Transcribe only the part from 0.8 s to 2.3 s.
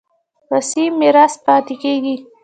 میراث پاتې کېږي.